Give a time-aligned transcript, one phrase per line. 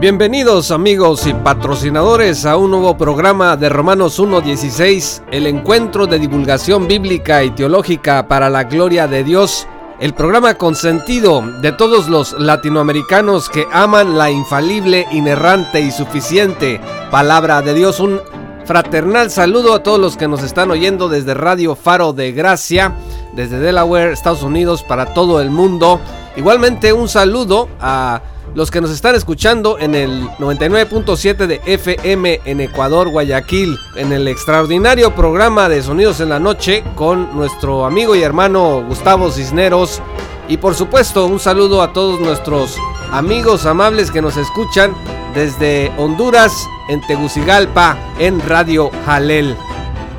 [0.00, 6.88] Bienvenidos amigos y patrocinadores a un nuevo programa de Romanos 1.16, el encuentro de divulgación
[6.88, 9.66] bíblica y teológica para la gloria de Dios,
[10.00, 16.80] el programa consentido de todos los latinoamericanos que aman la infalible, inerrante y suficiente
[17.10, 18.00] palabra de Dios.
[18.00, 18.22] Un
[18.64, 22.94] fraternal saludo a todos los que nos están oyendo desde Radio Faro de Gracia,
[23.34, 26.00] desde Delaware, Estados Unidos, para todo el mundo.
[26.36, 28.22] Igualmente un saludo a
[28.54, 34.26] los que nos están escuchando en el 99.7 de FM en Ecuador, Guayaquil, en el
[34.28, 40.02] extraordinario programa de Sonidos en la Noche con nuestro amigo y hermano Gustavo Cisneros.
[40.48, 42.76] Y por supuesto, un saludo a todos nuestros
[43.12, 44.94] amigos amables que nos escuchan
[45.34, 49.56] desde Honduras, en Tegucigalpa, en Radio Jalel.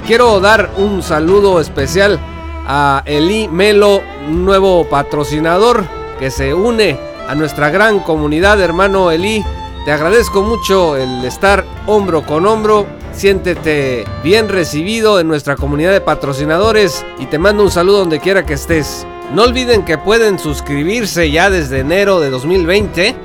[0.07, 2.17] Quiero dar un saludo especial
[2.65, 5.83] a Eli Melo, nuevo patrocinador
[6.17, 9.41] que se une a nuestra gran comunidad, hermano Eli.
[9.85, 12.85] Te agradezco mucho el estar hombro con hombro.
[13.13, 18.45] Siéntete bien recibido en nuestra comunidad de patrocinadores y te mando un saludo donde quiera
[18.45, 19.07] que estés.
[19.33, 23.15] No olviden que pueden suscribirse ya desde enero de 2020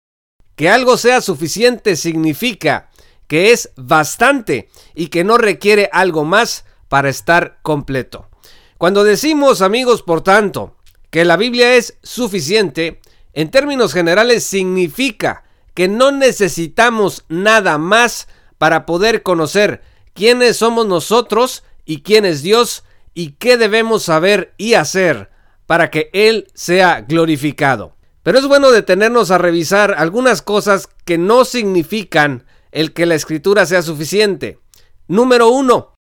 [0.56, 2.92] Que algo sea suficiente significa
[3.28, 8.30] que es bastante y que no requiere algo más para estar completo.
[8.78, 10.76] Cuando decimos, amigos, por tanto,
[11.10, 13.00] que la Biblia es suficiente,
[13.34, 19.82] en términos generales significa que no necesitamos nada más para poder conocer
[20.14, 25.30] quiénes somos nosotros y quién es Dios y qué debemos saber y hacer
[25.66, 27.96] para que Él sea glorificado.
[28.22, 33.66] Pero es bueno detenernos a revisar algunas cosas que no significan el que la escritura
[33.66, 34.60] sea suficiente.
[35.08, 35.94] Número uno,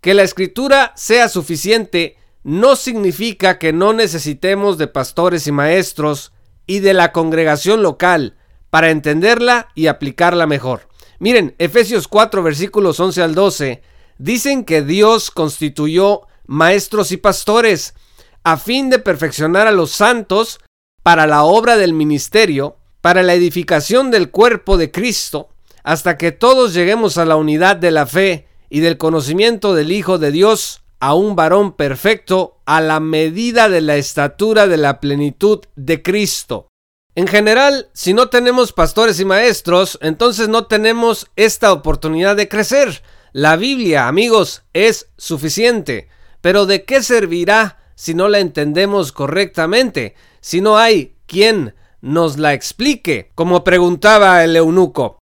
[0.00, 6.32] que la escritura sea suficiente no significa que no necesitemos de pastores y maestros
[6.66, 8.36] y de la congregación local
[8.70, 10.88] para entenderla y aplicarla mejor.
[11.18, 13.82] Miren, Efesios 4 versículos 11 al 12
[14.18, 17.94] dicen que Dios constituyó maestros y pastores
[18.42, 20.60] a fin de perfeccionar a los santos
[21.02, 25.50] para la obra del ministerio, para la edificación del cuerpo de Cristo,
[25.82, 30.18] hasta que todos lleguemos a la unidad de la fe y del conocimiento del Hijo
[30.18, 35.60] de Dios, a un varón perfecto, a la medida de la estatura de la plenitud
[35.74, 36.68] de Cristo.
[37.14, 43.02] En general, si no tenemos pastores y maestros, entonces no tenemos esta oportunidad de crecer.
[43.32, 46.08] La Biblia, amigos, es suficiente.
[46.40, 50.14] Pero ¿de qué servirá si no la entendemos correctamente?
[50.40, 55.19] Si no hay quien nos la explique, como preguntaba el eunuco.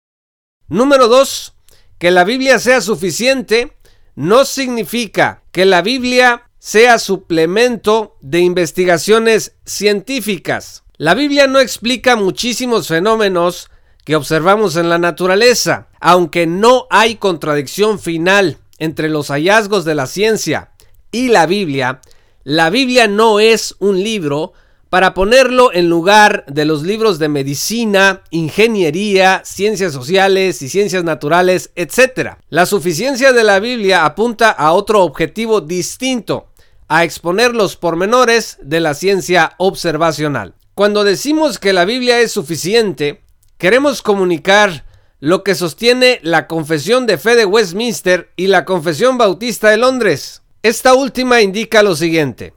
[0.67, 1.53] Número dos,
[1.99, 3.77] que la Biblia sea suficiente
[4.15, 10.83] no significa que la Biblia sea suplemento de investigaciones científicas.
[10.97, 13.69] La Biblia no explica muchísimos fenómenos
[14.03, 20.07] que observamos en la naturaleza, aunque no hay contradicción final entre los hallazgos de la
[20.07, 20.71] ciencia
[21.11, 22.01] y la Biblia,
[22.43, 24.53] la Biblia no es un libro
[24.95, 31.71] para ponerlo en lugar de los libros de medicina, ingeniería, ciencias sociales y ciencias naturales,
[31.75, 32.35] etc.
[32.47, 36.47] La suficiencia de la Biblia apunta a otro objetivo distinto,
[36.87, 40.53] a exponer los pormenores de la ciencia observacional.
[40.75, 43.21] Cuando decimos que la Biblia es suficiente,
[43.57, 44.85] queremos comunicar
[45.19, 50.41] lo que sostiene la Confesión de Fe de Westminster y la Confesión Bautista de Londres.
[50.63, 52.53] Esta última indica lo siguiente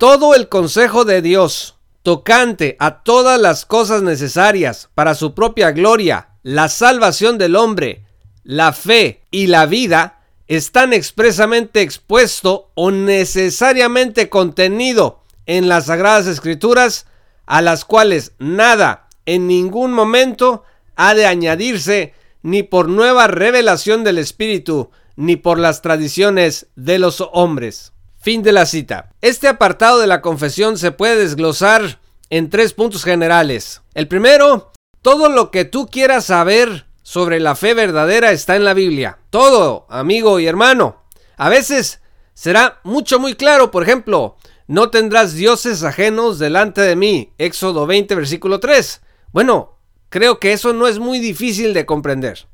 [0.00, 6.30] todo el consejo de Dios tocante a todas las cosas necesarias para su propia gloria,
[6.42, 8.06] la salvación del hombre,
[8.42, 17.04] la fe y la vida, están expresamente expuesto o necesariamente contenido en las sagradas escrituras,
[17.44, 20.64] a las cuales nada en ningún momento
[20.96, 27.22] ha de añadirse ni por nueva revelación del Espíritu, ni por las tradiciones de los
[27.34, 27.92] hombres.
[28.22, 29.14] Fin de la cita.
[29.22, 33.80] Este apartado de la confesión se puede desglosar en tres puntos generales.
[33.94, 38.74] El primero, todo lo que tú quieras saber sobre la fe verdadera está en la
[38.74, 39.20] Biblia.
[39.30, 41.02] Todo, amigo y hermano.
[41.38, 42.02] A veces
[42.34, 47.32] será mucho muy claro, por ejemplo, No tendrás dioses ajenos delante de mí.
[47.38, 49.00] Éxodo 20, versículo 3.
[49.32, 49.78] Bueno,
[50.10, 52.46] creo que eso no es muy difícil de comprender.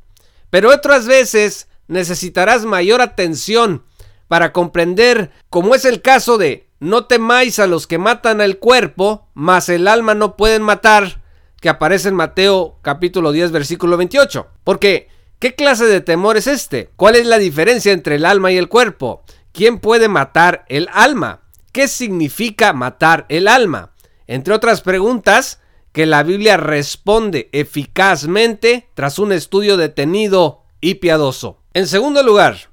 [0.48, 3.84] Pero otras veces necesitarás mayor atención
[4.28, 9.28] para comprender, como es el caso de no temáis a los que matan el cuerpo,
[9.34, 11.22] mas el alma no pueden matar,
[11.60, 14.46] que aparece en Mateo capítulo 10 versículo 28.
[14.62, 15.08] Porque,
[15.38, 16.90] ¿qué clase de temor es este?
[16.96, 19.24] ¿Cuál es la diferencia entre el alma y el cuerpo?
[19.52, 21.42] ¿Quién puede matar el alma?
[21.72, 23.92] ¿Qué significa matar el alma?
[24.26, 25.60] Entre otras preguntas
[25.92, 31.62] que la Biblia responde eficazmente tras un estudio detenido y piadoso.
[31.72, 32.70] En segundo lugar,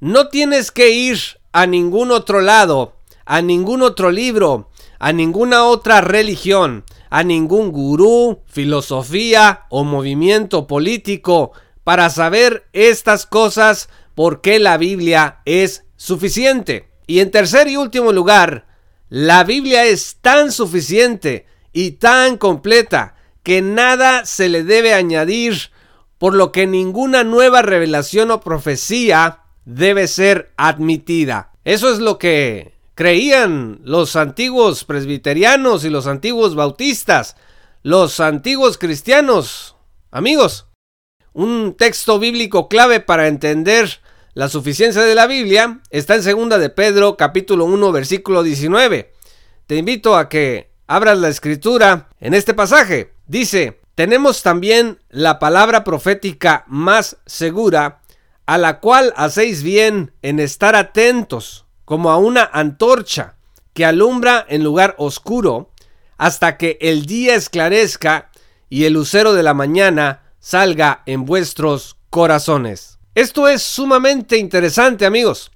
[0.00, 1.18] no tienes que ir
[1.52, 8.40] a ningún otro lado, a ningún otro libro, a ninguna otra religión, a ningún gurú,
[8.46, 11.52] filosofía o movimiento político
[11.84, 16.88] para saber estas cosas porque la Biblia es suficiente.
[17.06, 18.66] Y en tercer y último lugar,
[19.08, 25.70] la Biblia es tan suficiente y tan completa que nada se le debe añadir,
[26.18, 31.52] por lo que ninguna nueva revelación o profecía debe ser admitida.
[31.64, 37.36] Eso es lo que creían los antiguos presbiterianos y los antiguos bautistas,
[37.82, 39.76] los antiguos cristianos.
[40.10, 40.66] Amigos,
[41.34, 44.00] un texto bíblico clave para entender
[44.32, 49.12] la suficiencia de la Biblia está en segunda de Pedro capítulo 1 versículo 19.
[49.66, 53.12] Te invito a que abras la escritura en este pasaje.
[53.26, 58.00] Dice, tenemos también la palabra profética más segura,
[58.48, 63.36] a la cual hacéis bien en estar atentos, como a una antorcha
[63.74, 65.70] que alumbra en lugar oscuro,
[66.16, 68.30] hasta que el día esclarezca
[68.70, 72.98] y el lucero de la mañana salga en vuestros corazones.
[73.14, 75.50] Esto es sumamente interesante amigos.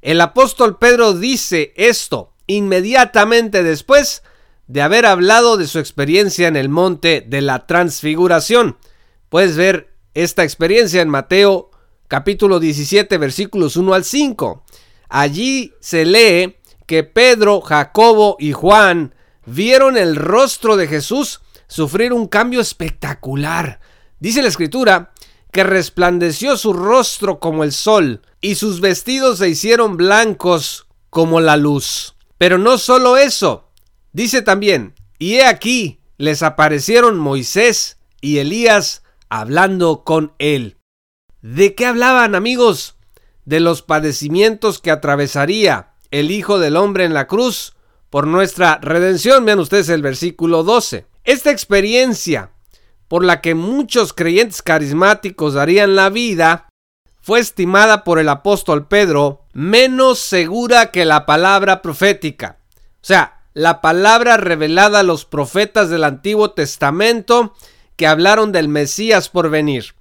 [0.00, 4.22] El apóstol Pedro dice esto inmediatamente después
[4.68, 8.78] de haber hablado de su experiencia en el monte de la transfiguración.
[9.28, 11.72] Puedes ver esta experiencia en Mateo
[12.08, 14.64] capítulo 17 versículos 1 al 5.
[15.10, 16.56] Allí se lee
[16.86, 19.14] que Pedro, Jacobo y Juan
[19.44, 23.80] vieron el rostro de Jesús sufrir un cambio espectacular.
[24.18, 25.12] Dice la escritura
[25.52, 31.56] que resplandeció su rostro como el sol, y sus vestidos se hicieron blancos como la
[31.56, 32.14] luz.
[32.36, 33.68] Pero no solo eso,
[34.12, 40.77] dice también, y he aquí, les aparecieron Moisés y Elías hablando con él.
[41.42, 42.96] ¿De qué hablaban amigos?
[43.44, 47.74] De los padecimientos que atravesaría el Hijo del Hombre en la cruz
[48.10, 49.44] por nuestra redención.
[49.44, 51.06] Vean ustedes el versículo 12.
[51.24, 52.50] Esta experiencia
[53.08, 56.68] por la que muchos creyentes carismáticos darían la vida,
[57.20, 62.58] fue estimada por el apóstol Pedro menos segura que la palabra profética.
[62.76, 67.54] O sea, la palabra revelada a los profetas del Antiguo Testamento
[67.96, 69.94] que hablaron del Mesías por venir.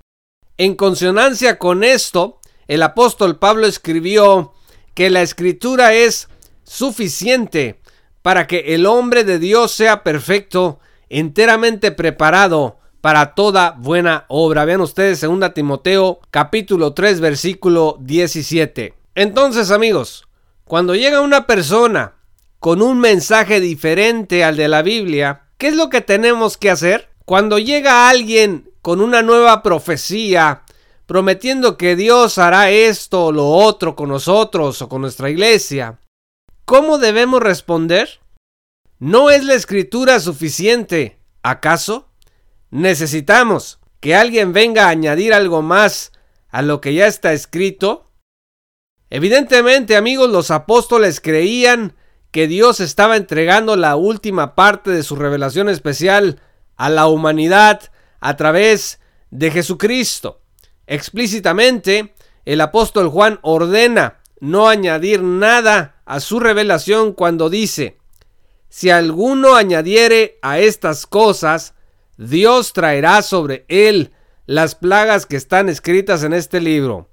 [0.57, 4.54] En consonancia con esto, el apóstol Pablo escribió
[4.95, 6.30] que la escritura es
[6.63, 7.80] suficiente
[8.24, 14.66] para que el hombre de Dios sea perfecto, enteramente preparado para toda buena obra.
[14.66, 18.95] Vean ustedes 2 Timoteo capítulo 3 versículo 17.
[19.14, 20.28] Entonces amigos,
[20.64, 22.16] cuando llega una persona
[22.59, 27.09] con un mensaje diferente al de la Biblia, ¿qué es lo que tenemos que hacer?
[27.26, 30.63] Cuando llega alguien con una nueva profecía,
[31.07, 35.99] prometiendo que Dios hará esto o lo otro con nosotros o con nuestra iglesia,
[36.63, 38.21] ¿cómo debemos responder?
[38.97, 42.07] ¿No es la escritura suficiente, acaso?
[42.69, 46.13] necesitamos que alguien venga a añadir algo más
[46.47, 48.09] a lo que ya está escrito?
[49.09, 51.94] Evidentemente, amigos, los apóstoles creían
[52.31, 56.39] que Dios estaba entregando la última parte de su revelación especial
[56.77, 60.42] a la humanidad a través de Jesucristo.
[60.86, 62.14] Explícitamente,
[62.45, 67.97] el apóstol Juan ordena no añadir nada a su revelación cuando dice,
[68.69, 71.74] si alguno añadiere a estas cosas,
[72.18, 74.14] Dios traerá sobre él
[74.45, 77.09] las plagas que están escritas en este libro.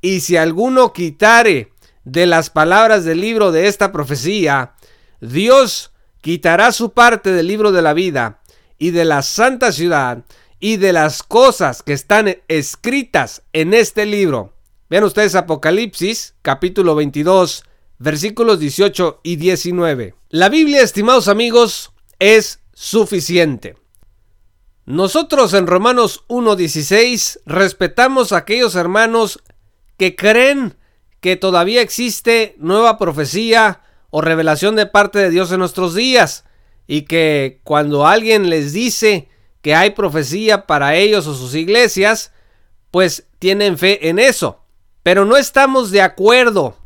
[0.00, 1.72] Y si alguno quitare
[2.04, 4.74] de las palabras del libro de esta profecía,
[5.20, 8.42] Dios quitará su parte del libro de la vida
[8.78, 10.24] y de la santa ciudad
[10.60, 14.54] y de las cosas que están escritas en este libro.
[14.88, 17.64] Vean ustedes Apocalipsis capítulo 22
[17.98, 20.14] versículos 18 y 19.
[20.30, 23.76] La Biblia, estimados amigos, es suficiente.
[24.86, 29.42] Nosotros en Romanos 1.16 respetamos a aquellos hermanos
[29.96, 30.76] que creen
[31.20, 36.44] que todavía existe nueva profecía o revelación de parte de Dios en nuestros días
[36.86, 39.28] y que cuando alguien les dice
[39.62, 42.32] que hay profecía para ellos o sus iglesias,
[42.90, 44.60] pues tienen fe en eso.
[45.02, 46.76] Pero no estamos de acuerdo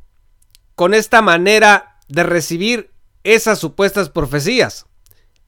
[0.74, 2.92] con esta manera de recibir
[3.24, 4.86] esas supuestas profecías.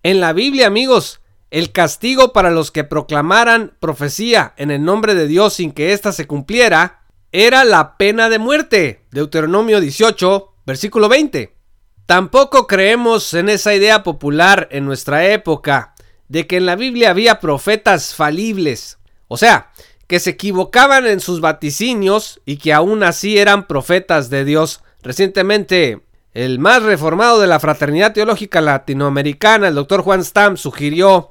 [0.03, 5.27] En la Biblia, amigos, el castigo para los que proclamaran profecía en el nombre de
[5.27, 7.03] Dios sin que ésta se cumpliera
[7.33, 9.05] era la pena de muerte.
[9.11, 11.60] Deuteronomio 18, versículo 20.
[12.07, 15.95] Tampoco creemos en esa idea popular en nuestra época
[16.29, 18.99] de que en la Biblia había profetas falibles.
[19.29, 19.71] O sea,
[20.11, 24.83] que se equivocaban en sus vaticinios y que aún así eran profetas de Dios.
[25.03, 26.01] Recientemente,
[26.35, 31.31] el más reformado de la Fraternidad Teológica Latinoamericana, el doctor Juan Stam, sugirió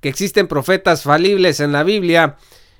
[0.00, 2.36] que existen profetas falibles en la Biblia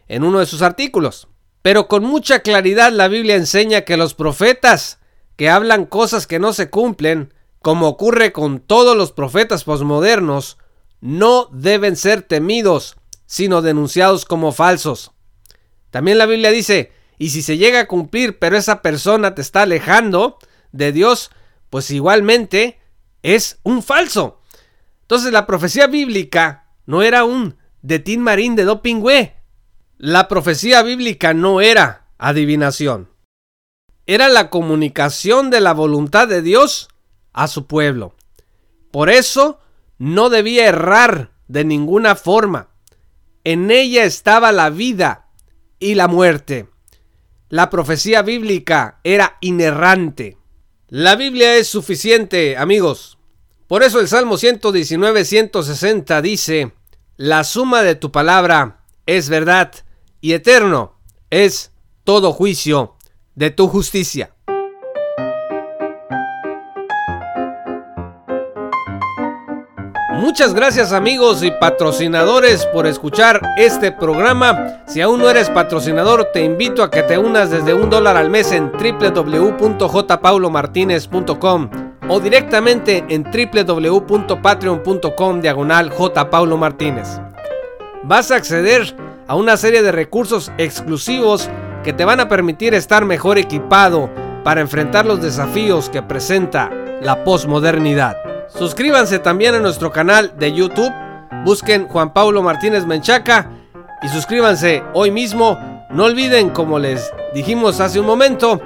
[0.07, 1.27] en uno de sus artículos.
[1.63, 5.00] Pero con mucha claridad la Biblia enseña que los profetas
[5.41, 7.33] que hablan cosas que no se cumplen,
[7.63, 10.59] como ocurre con todos los profetas posmodernos,
[11.01, 15.13] no deben ser temidos, sino denunciados como falsos.
[15.89, 19.63] También la Biblia dice, y si se llega a cumplir, pero esa persona te está
[19.63, 20.37] alejando
[20.73, 21.31] de Dios,
[21.71, 22.79] pues igualmente
[23.23, 24.43] es un falso.
[25.01, 29.37] Entonces la profecía bíblica no era un de Tin Marín de Dopingüe.
[29.97, 33.09] La profecía bíblica no era adivinación.
[34.11, 36.89] Era la comunicación de la voluntad de Dios
[37.33, 38.17] a su pueblo.
[38.91, 39.61] Por eso
[39.99, 42.71] no debía errar de ninguna forma.
[43.45, 45.29] En ella estaba la vida
[45.79, 46.67] y la muerte.
[47.51, 50.39] La profecía bíblica era inerrante.
[50.89, 53.17] La Biblia es suficiente, amigos.
[53.69, 56.73] Por eso el Salmo 119-160 dice,
[57.17, 59.71] la suma de tu palabra es verdad
[60.21, 60.99] y eterno
[61.31, 61.71] es
[62.03, 62.97] todo juicio
[63.41, 64.31] de tu justicia.
[70.13, 74.83] Muchas gracias amigos y patrocinadores por escuchar este programa.
[74.87, 78.29] Si aún no eres patrocinador, te invito a que te unas desde un dólar al
[78.29, 81.71] mes en www.jpaulomartinez.com
[82.09, 85.91] o directamente en www.patreon.com diagonal
[86.59, 87.19] Martínez.
[88.03, 88.95] Vas a acceder
[89.27, 91.49] a una serie de recursos exclusivos
[91.83, 94.11] que te van a permitir estar mejor equipado
[94.45, 96.71] para enfrentar los desafíos que presenta
[97.01, 98.17] la posmodernidad.
[98.49, 100.93] Suscríbanse también a nuestro canal de YouTube,
[101.45, 103.51] busquen Juan Paulo Martínez Menchaca
[104.03, 105.59] y suscríbanse hoy mismo.
[105.91, 108.61] No olviden, como les dijimos hace un momento,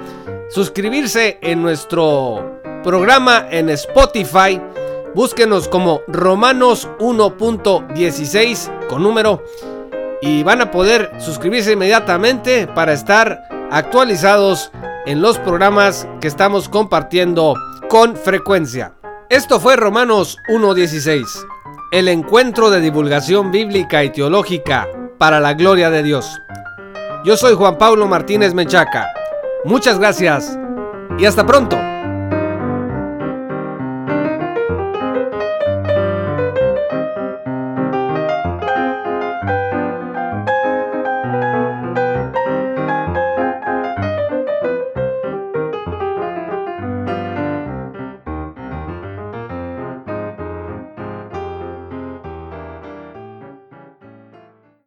[0.49, 4.61] suscribirse en nuestro programa en Spotify.
[5.13, 9.43] Búsquenos como Romanos 1.16 con número
[10.25, 14.71] y van a poder suscribirse inmediatamente para estar actualizados
[15.05, 17.53] en los programas que estamos compartiendo
[17.89, 18.93] con frecuencia.
[19.29, 21.25] Esto fue Romanos 1.16,
[21.91, 24.87] el encuentro de divulgación bíblica y teológica
[25.19, 26.41] para la gloria de Dios.
[27.23, 29.13] Yo soy Juan Pablo Martínez Menchaca.
[29.63, 30.57] Muchas gracias
[31.19, 31.94] y hasta pronto.